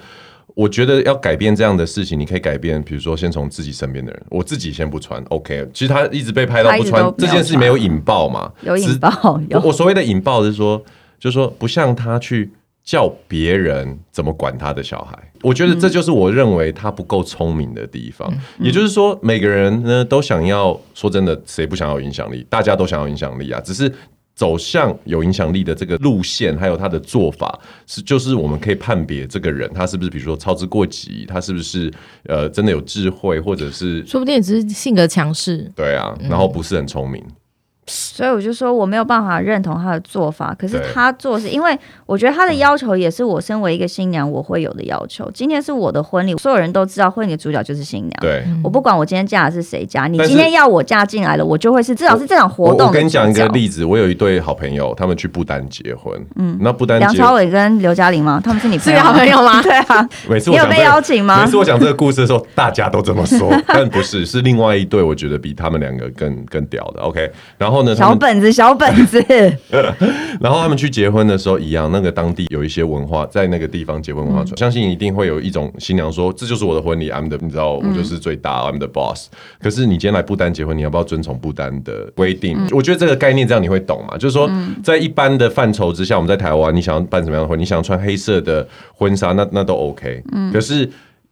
[0.55, 5.67] 我觉得要改变这样的事情，你可以改变，比如说先从自己身边的人，我自己先不穿，OK。
[5.73, 8.53] 其实他一直被拍到不穿，这件事没有引爆嘛？
[8.63, 9.61] 有引爆，有。
[9.61, 10.83] 我所谓的引爆是说，
[11.19, 12.51] 就是说不像他去。
[12.89, 18.33] 叫别人怎么管他的小孩，我觉得这就是我认为他不够聪明的地方。
[18.33, 22.47] 嗯、也就是说，每个人呢都想要说真的，谁不想要影响力？
[22.49, 23.93] 大家都想要影响力啊，只是
[24.35, 31.93] 走向有影响力的这个路线，还有他的做法，是就是我们可以判别这个人他是不是，比如说操之过急，他是不是
[32.25, 37.23] 呃真的有智慧，或者是说不定只是性格强势，对啊，然后不是很聪明。
[38.19, 45.31] 所以我就说我没有办法认同他的做法，可是他做是因为我觉得他的要求也是我身为一个新娘我会有的要求。
[45.33, 48.13] 今天是我的婚礼，所有人都知道婚礼的主角就是新娘。
[48.21, 52.89] 对，我不管我今天嫁的是谁家，你今天要我嫁进来了，我就会是至少是这场活动。
[52.89, 56.21] 我跟你讲一个例子，我有一对好朋友，他们去不丹结婚。
[56.35, 58.41] 嗯，那不丹梁朝伟跟刘嘉玲吗？
[58.43, 59.63] 他们是你是好朋友吗？
[59.63, 61.45] 对啊，每次你有被邀请吗？
[61.45, 67.03] 每次我讲这个故事的时候，大家都这么说，但不是，是另外一对，我觉得比他们两个更更屌的。
[67.03, 68.53] OK，然后呢，小本子。
[68.59, 69.25] 小本子，
[70.41, 79.29] 然后他们去结婚的时候一样，那个当地有一些文化，在那个地方结婚文化，相信一定会有一种新娘说：“这就是我的婚礼，I'm the，你知道，我就是最大，I'm the boss。”
[79.63, 82.59] 可是你今天来不丹结婚，你要不要遵从不丹的规定？
[82.73, 84.17] 我觉得这个概念这样你会懂嘛？
[84.19, 84.51] 就是说，
[84.83, 87.57] 在一般的范畴之下，我们在台湾，你想要办什么样的婚？
[87.59, 90.23] 你想要穿黑色的婚纱，那那都 OK。
[90.53, 90.91] 可是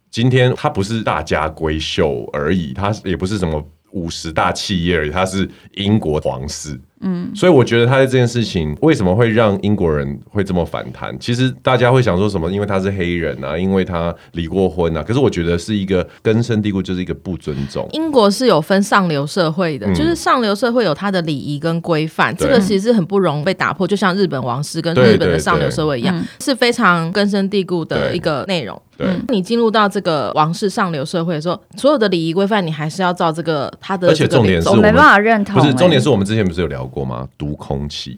[0.09, 6.79] 今天它不是大家闺秀而已，它也不是什么五十大企业而已，它是英国皇室。
[6.99, 11.15] 嗯，所以我觉得他的这件事情为什么会让英国人会这么反弹？
[11.19, 12.51] 其实大家会想说什么？
[12.51, 15.03] 因为他是黑人啊，因为他离过婚啊。
[15.03, 17.87] 可是我觉得是一个根深蒂固，就是一个不尊重。
[17.91, 23.87] 英国是有分上流社会的，嗯、就是上流社会有他的礼仪跟规范，这个其实是很不容易被打破。
[23.87, 28.81] 就像日本王室跟日本的上流社会一样，是非常根深蒂固的一个内容。
[28.97, 34.07] 对，你进入到这个王室上流社会的时候，所有的礼仪规范你还是要照这个他的。
[34.07, 35.61] 而且重点是没办法认同、欸。
[35.61, 37.27] 不是重点是我们之前不是有聊过吗？
[37.37, 38.17] 读空气，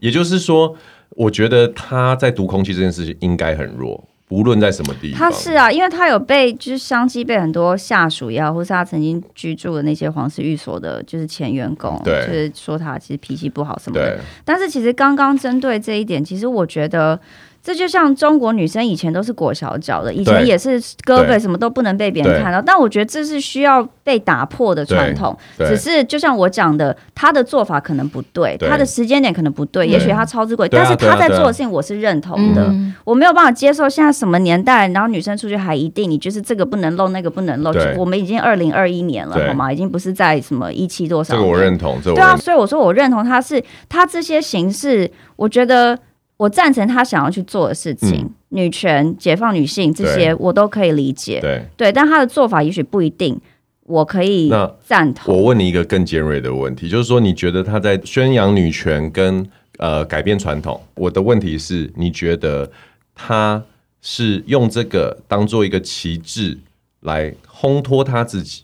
[0.00, 0.76] 也就是说，
[1.10, 4.04] 我觉得他在读空气这件事情应该很弱。
[4.28, 14.20] 无论在什么地方，他是啊，因为他有被就是相继被很多下属也好，或是他曾经居住的那些皇室寓所的，就是前员工，对，就是说他其实脾气不好什么的。
[14.44, 17.18] 但是其实刚刚针对这一点，其实我觉得。
[17.62, 22.60] 这就像中国女生以前都是裹小脚的，以前也是胳膊什么都不能被别人看到。
[22.62, 25.36] 但我觉得这是需要被打破的传统。
[25.58, 30.74] 只是就像我讲的，他的做法可能不对，对他的时间点可能不对，也许他超之过急。
[30.74, 32.72] 但是他在做的事情我是认同的，
[33.04, 37.70] 我没有办法接受现在什么年代，然后女生出去还一定你就是这个不能露，那个不能露。
[37.96, 39.70] 我们已经二零二一年了，好吗？
[39.70, 41.34] 已经不是在什么一七多少。
[41.34, 42.24] 这个我认同，这个、我认同。
[42.24, 45.98] 对啊，所以我说我认同他是他这些形式，我觉得。
[46.40, 51.38] 我赞成他想要去做的事情，嗯、女权、解放女性这些我都可以理解。
[51.38, 53.38] 对，对，但他的做法也许不一定，
[53.82, 54.50] 我可以
[54.82, 55.36] 赞同。
[55.36, 60.80] 我问你一个更尖锐的问题，就是说，你觉得他在宣扬女权跟呃改变传统？
[60.94, 62.70] 我的问题是，你觉得
[63.14, 63.62] 他
[64.00, 66.56] 是用这个当做一个旗帜
[67.00, 68.62] 来烘托他自己，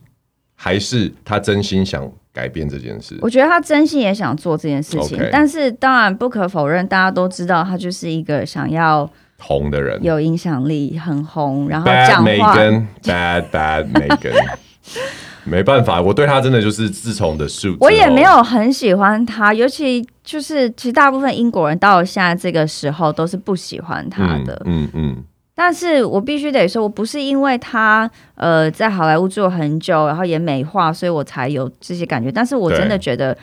[0.55, 2.11] 还是他真心想？
[2.37, 5.31] 改变这件事，我觉得他真心也想做这件事情，Okay.
[5.33, 12.55] 但是当然不可否认，大家都知道他就是一个想要红的人，有影响力，很红，然后讲话。
[13.03, 14.57] Bad bad Meghan，
[15.49, 25.15] 没办法，我对他真的就是自从的 suit，我也没有很喜欢他，尤其就是其实大部分英国人到了现在这个时候都是不喜欢他的，嗯嗯。
[25.17, 25.25] 嗯
[25.57, 32.31] 但是我必须得说，我不是因为他呃在好莱坞做很久，然后也美化，所以我才有这些感觉。
[32.31, 33.37] 但是我真的觉得。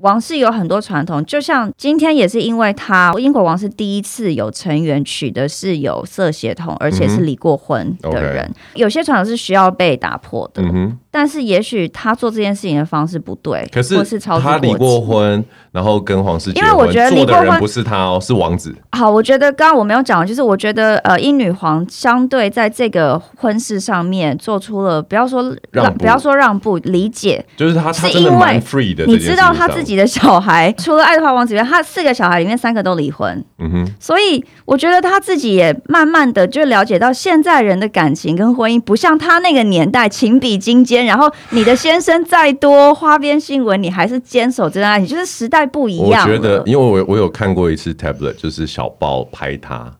[0.00, 8.44] 王室有很多传统，就像今天也是因为他，英国王室第一次有成员娶的是有色血统，而且是离过婚的人。
[8.44, 18.74] 嗯 okay、有些传统是需要被打破的，嗯、但是也许他做这件事情的方式不对，可是他离过婚，然后跟皇室结婚，因为我觉得离过婚不是他哦，是王子。
[18.92, 29.89] 好，我觉得刚刚我没有讲，就是我觉得呃，英女皇相对在这个婚事上面做出了不要说让不要说让步，理解，就是他是因为 free 的，你知道他自己。
[29.90, 33.44] 你的小孩 除了爱德华王子以外，他四个小孩里面三个都离婚。
[33.58, 41.04] 嗯哼，所以我觉得他自己也慢慢的就了解到，现在人的感情跟婚姻不像他那个年代情比金坚。
[41.04, 46.22] 然后你的先生再多花边新闻，你还是坚守这段爱情，就是时代不一样。
[46.22, 49.92] 我觉得，因为我我有看过一次 tablet，就是小报拍他。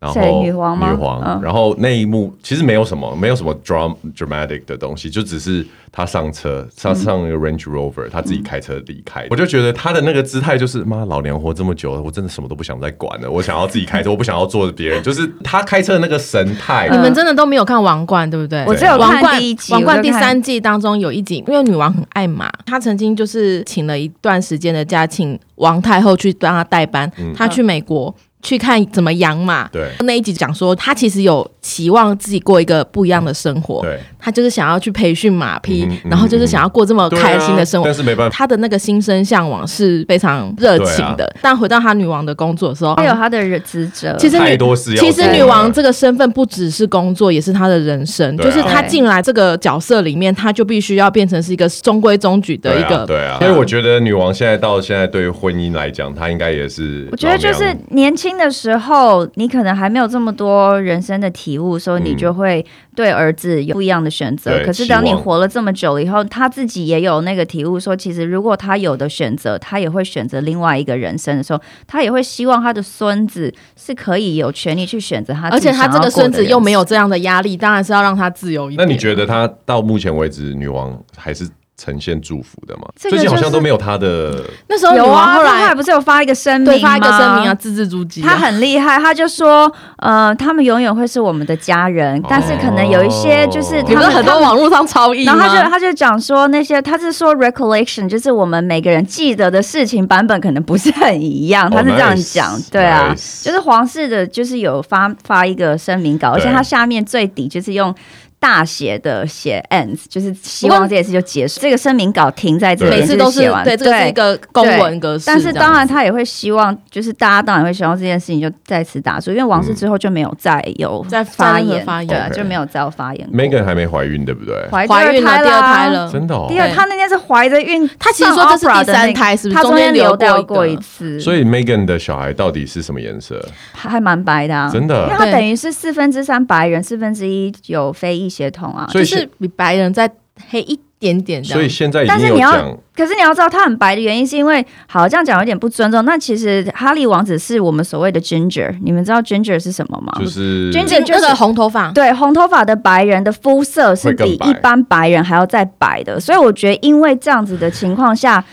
[0.00, 0.92] 然后女皇吗？
[0.92, 9.26] 女皇，然后那一幕其实没有什么，没有什么 dram dramatic 的东西，就只是他上车，上上一个 Range Rover，他自己开车离开。
[9.28, 15.02] 我就觉得他的那个姿态就是，妈，老娘活这么久了，我真的什么都不想再管了，我想要自己开车，我不想要坐着别人。
[15.02, 16.88] 就是他开车的那个神态。
[16.92, 18.64] 你们真的都没有看《王冠》对不对？
[18.66, 28.14] 我只有看第一集，《王冠》第三季当中有一集，因为女王很爱马，她曾经就是请了一段时间的假，请王太后去帮她代班，她去美国。
[28.42, 41.24] 去看怎么养马，对，那一集讲说他其实有期望自己过一个不一样的生活，对，他就是想要去培训马匹，嗯嗯、然后就是想要过这么开心的生活，啊、但是没办法，他的那个心生向往是非常热情的。
[41.24, 44.56] 啊、但回到他女王的工作的时候，他有他的职责，其实女
[44.96, 53.38] 其实女王这个身份不只是工作，也是她的人生，啊、就是她进来这个角色里面，她就必须要变成是一个中规中矩的一个，对啊。
[53.38, 59.28] 所以、啊、我觉得女王现在到现在对于婚姻来讲，她应该也是，我觉得就是年轻的时候。
[59.34, 62.64] 你可能还没有这么多人生的体悟，所以你就会
[62.96, 64.50] 对儿子有不一样的选择。
[64.50, 75.48] 嗯、可是等你活了这么久了以后，他自己也有那个体悟，说其实如果他有的选择，他也会选择另外一个人生的时候，他也会希望他的孙子是可以有权利去选择他。
[75.50, 78.86] 而且他这个孙子又没有这样的压力，当然是要让他自由一点。
[78.86, 81.48] 那你觉得他到目前为止，女王还是？
[81.78, 82.82] 呈现祝福的嘛？
[82.96, 84.42] 最近好像都没有他的。
[84.68, 86.88] 那时候有啊，后来不是有发一个声明吗？
[86.88, 88.20] 发一个声明啊，字字珠玑。
[88.20, 103.14] 他很厉害，他就说，呃，他们永远会是我们的家人，但是可能有一些就是他们很多网络上超译，然后他就他就讲说那些他是说 recollection，就是我们每个人记得的事情版本可能不是很一样，他是这样讲，对啊，
[103.44, 107.94] 就是皇室的，就是有发发一个声明稿，而且他下面最底就是用。
[108.40, 111.60] 大写的写 ends，就是希望这件事就结束。
[111.60, 115.24] 这个声明稿停在这里，每次都是写完，对，这是一个公文格式。
[115.26, 123.28] 但是当然，他也会希望，就是大家当然会希望这件事情就再次打住，因为王室之后就没有再有再发言，发言，对，就没有再有发言。
[123.32, 124.54] Meghan 还没怀孕，对不对？
[124.70, 126.46] 怀孕了，第二胎了，真的。
[126.48, 129.56] 第二，他那天是怀着孕，他其实说这是第三胎，是不是？
[129.56, 131.18] 他中间流掉过一次。
[131.18, 133.44] 所以 Meghan 的小孩到底是什么颜色？
[133.72, 139.04] 还蛮白的，真的，因为他等于是四分之三白人，四分之一有非裔血统啊，所以。
[139.04, 140.10] 是比白人再
[140.50, 141.42] 黑一点点。
[141.42, 146.04] 所以现在已经有讲，但是你要，可是你要知道他很白的原因是因为，好，这样讲有点不尊重。
[146.04, 150.12] 那其实哈利王子是我们所谓的 ginger，你们知道 ginger 是什么吗？
[150.20, 156.20] 就是 ginger 就是那个红头发，对，红头发的白人的肤色是比一般白人还要再白的。
[156.20, 158.44] 所以我觉得，因为这样子的情况下。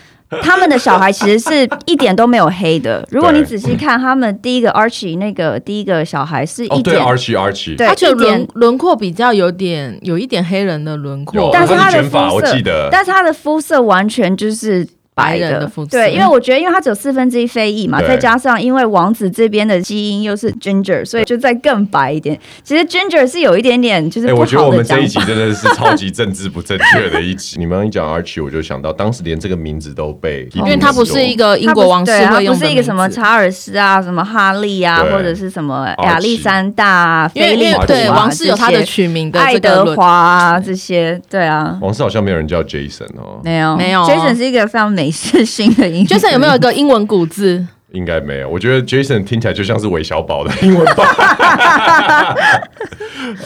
[0.41, 3.05] 他们的小孩其实是一点都没有黑的。
[3.11, 14.87] 如果你仔细看，他们第一个 Archie 那个第一个小孩是一点，哦、对 Archie Archie，对，而且轮轮廓比较有点有一点黑人的轮廓，但是他的肤色，我记得，但是他的肤色完全就是。
[15.15, 22.37] 白的，的肤色，对，因为我觉得，因为他只有四分之一非裔嘛，再加上因为王子这边的基因又是 ginger，所以就再更白一点。
[22.63, 27.55] 其实 ginger 是有一点点，就是、欸、我觉得我们这一集真的是超级政治不正确的一集。
[27.57, 45.04] 你们一讲 Archie，我就想到当时连这个名字都被，因为他不是一个英国王室会用的，不是一个什么查尔斯啊，什么哈利啊，或者是什么亚历山大、啊菲利普对王室有他的取名的爱德华啊这些，对啊，王室好像没有人叫 Jason 哦，没有没有，Jason 是一个非常美。
[45.05, 47.63] 美式新的英，Jason 有没有一个英文古字？
[47.91, 48.49] 应该没有。
[48.49, 51.07] 我觉得 Jason 听起来就像是韦小宝的 英文版。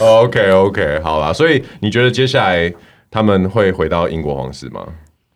[0.00, 1.32] OK OK，好啦。
[1.34, 2.72] 所以你觉得接下来
[3.10, 4.80] 他们会回到英国皇室吗？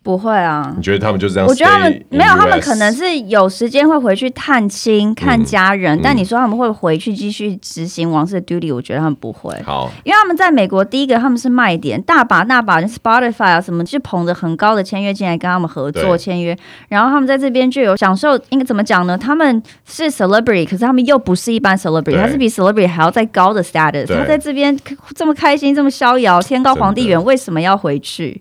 [0.05, 1.49] 不会啊，你觉得他们就这样？
[1.49, 5.99] 我觉得他们没有，他们可能是有时间会回去探亲、看家人。
[5.99, 9.59] 嗯、但你说他们会回去继续执行王室的 duty，我觉得他们不会。
[9.65, 16.55] 好，因为他们在美国，第一个他们是卖点，大把大把 Spotify 啊什么，就捧着很高的签约进来跟他们合作签约。
[16.89, 19.17] 然后他们在这边就有享受，应该怎么讲呢？
[19.17, 24.07] 他们是 celebrity，可是他们又不是一般 celebrity，他是比 celebrity 还要再高的 status。
[24.07, 24.79] 他在这边
[25.15, 28.39] 这么开心，这么逍遥，天高皇帝远，为什么要回去？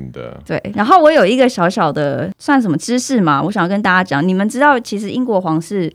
[0.00, 5.92] 真的对，然后我有一个小小的算什么知识嘛，我想要跟大家讲，你们知道其实英国皇室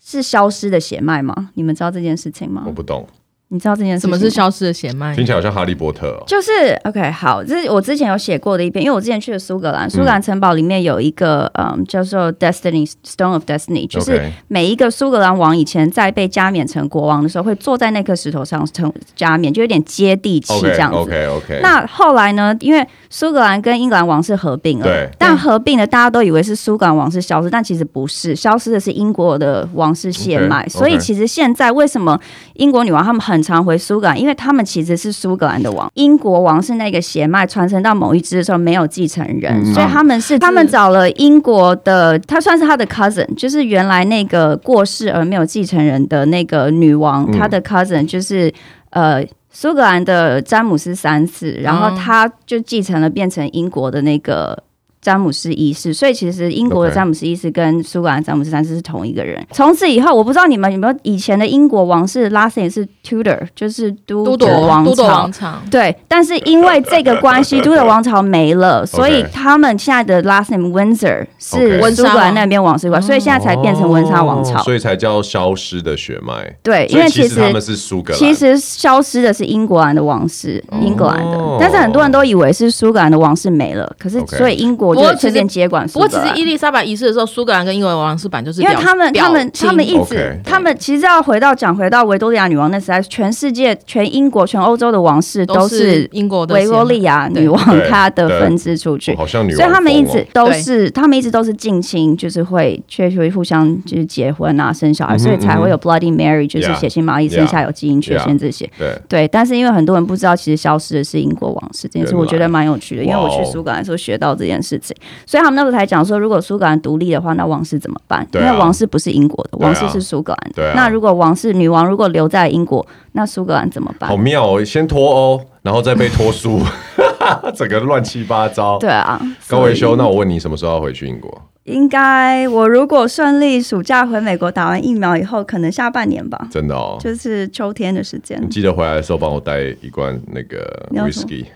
[0.00, 1.50] 是消失的血脉吗？
[1.54, 2.64] 你们知道这件事情吗？
[2.66, 3.06] 我不懂。
[3.48, 5.14] 你知道这件事什么是消失的血脉？
[5.14, 6.24] 听起来好像哈利波特哦。
[6.26, 6.50] 就是
[6.84, 20.96] OK，好，这是我之前有写过的一篇，因为我之前去了苏格兰，苏格兰城堡里面有一个嗯叫做 Destiny Stone of Destiny，就是每一个苏格兰王以前在被加冕成国王的时候，会坐在那颗石头上成加冕，就有点接地气这样子。
[20.96, 21.60] OK OK。
[21.62, 22.56] 那后来呢？
[22.60, 30.66] 因为苏格兰跟英格兰王室合并了，对，但合并了，大家都以为是苏格兰王室消失，但其实不是，消失的是英国的王室血脉。
[30.68, 32.18] 所以其实现在为什么
[32.54, 34.18] 英国女王他们很常回苏格兰？
[34.18, 48.50] 因为他们其实是苏格兰的王，英国王是那个血脉传承到某一支的时候没有继承人，嗯、所以他们是他们找了英国的，他算是他的 cousin，就是原来那个过世而没有继承人的那个女王，他、嗯、的 cousin 就是
[48.90, 54.64] 呃苏格兰的詹姆斯三世，然后他就继承了变成英国的那个。
[55.04, 59.46] 詹姆斯一世，所以其实英国的詹姆斯一世跟苏格兰詹姆斯三世是同一个人。
[59.52, 64.90] 从此以后，我不知道你们有没有以前的英国王室 last name 是 Tudor，就是都铎王朝。
[64.90, 65.52] 都铎王朝。
[65.70, 76.56] 对，但是因为这个关系，都铎王朝没了，所以他们现在的 last name Windsor 是苏格兰那边王室，所以现在才变成温莎王朝，所以才叫消失的血脉。
[76.62, 84.93] 对，因为其实他们是苏格兰，其实消失的是英格兰的王室，英格兰的，但是很多人都以为是苏格兰的王室没了，可是所以英国。
[84.94, 90.42] 不过其实接管，不过其实伊丽莎白一世的时候，苏格兰跟英国王室版就是因为他们他们他们一直 Okay.
[90.44, 108.70] 他们其实要回到讲回到维多利亚女王那时代，全世界全英国全欧洲的王室都是英国的维多利亚女王她的分支出去，好像女王，所以他们一直都是他们一直都是近亲，就是会确实会互相就是结婚啊生小孩，所以才会有 Bloody Mary，就是血腥玛丽生下有基因缺陷这些。
[108.78, 108.94] 对。
[109.08, 115.64] 对，但是因为很多人不知道，其实消失的是英国王室这件事，我觉得蛮有趣的，因为我去苏格兰的时候学到这件事情，所以他们那。
[115.64, 118.24] 刚才讲说，如果苏格兰独立的话，那王室怎么办？
[118.34, 120.74] 因为王室不是英国的，王室是苏格兰的。
[120.74, 124.10] 那如果王室女王如果留在英国，那苏格兰怎么办？
[124.10, 124.62] 好妙哦！
[124.62, 126.60] 先脱欧，然后再被脱苏，
[127.56, 128.78] 整个乱七八糟。
[128.78, 129.18] 对啊，
[129.48, 131.42] 高维修，那我问你，什么时候要回去英国？
[131.64, 136.46] 应该我如果顺利暑假回美国，打完疫苗以后，可能下半年吧。
[136.50, 138.38] 真的哦，就是秋天的时间。
[138.42, 141.46] 你记得回来的时候帮我带一罐那个 whisky，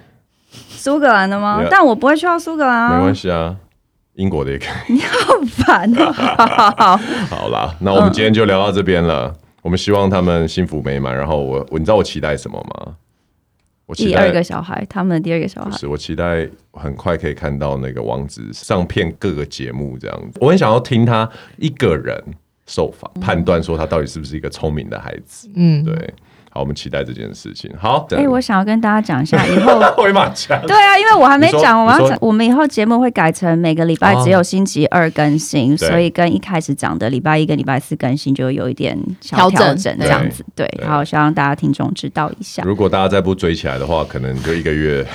[0.51, 1.65] 苏格兰的吗？
[1.71, 2.97] 但我不会去到苏格兰啊。
[2.97, 3.57] 没关系啊。
[4.15, 4.71] 英国的也可以。
[4.95, 6.13] 你好烦哦！
[6.13, 6.97] 好，
[7.31, 9.29] 好啦，那我们今天就聊到这边了。
[9.29, 11.17] 嗯、我们希望他们幸福美满。
[11.17, 12.95] 然后我，我你知道我期待什么吗？
[13.87, 15.71] 我期待第二个小孩，他们的第二个小孩。
[15.71, 20.39] 不是，我期待很快可以看到那个王子上片各个节目这样子。
[20.41, 22.21] 我很想要听他一个人
[22.67, 25.49] 受访，嗯、判断说他到底是不是一个聪明的孩子。
[25.55, 26.15] 嗯，对。
[26.59, 27.71] 好，我们期待这件事情。
[27.79, 30.61] 好，哎、欸，我想要跟大家讲一下，以后回马枪。
[30.67, 40.45] 对啊，因为我还没讲，我要讲，我们以后节目会改成每个礼拜只有星期二更新，啊、所以跟一开始讲的礼拜一跟礼拜四更新就有一点小调整这样子。
[40.57, 42.65] 对，对，对，好，希望大家听众知道一下。
[42.65, 45.07] 如果大家再不追起来的话，可能就一个月。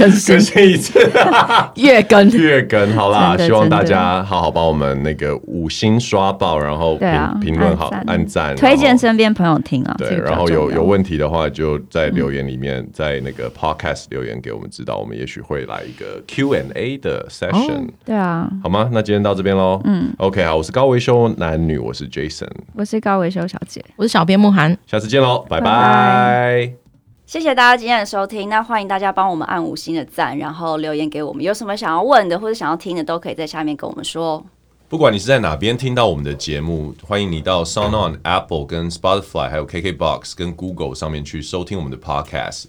[0.00, 0.34] 更新。
[0.34, 0.98] 更新一次，
[1.76, 2.28] 月更。
[2.30, 9.94] 月更，好啦，希望大家好好帮我们那个五星刷爆，然后评评论好，按赞，推荐身边朋友听啊。
[9.98, 17.88] 对，然后有有问题的话，就在留言里面，在那个 podcast 留言给我们知道，我们也许会来一个 Q&A 的 session。
[18.04, 18.88] 对啊，好吗？
[18.92, 19.80] 那今天到这边喽。
[19.84, 26.79] 嗯，OK，好，我是高维修男女，我是 Jason，我是高维修小姐，我是小编慕寒，下次见喽，拜拜。
[27.30, 34.44] 谢谢大家今天的收听，那欢迎大家帮我们按五星的赞，然后留言给我们，有什么想要问的或者想要听的，都可以在下面跟我们说。
[34.88, 42.64] 不管你是在哪边听到我们的节目，欢迎你到 SoundOn、Apple、跟 Spotify、还有 KKBox、跟 Google 上面去收听我们的 Podcast。